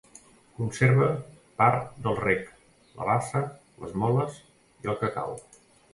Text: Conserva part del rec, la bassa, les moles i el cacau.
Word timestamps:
Conserva 0.59 1.09
part 1.61 1.91
del 2.07 2.17
rec, 2.21 2.49
la 3.01 3.07
bassa, 3.11 3.43
les 3.85 3.95
moles 4.05 4.41
i 4.87 4.95
el 4.95 4.99
cacau. 5.05 5.37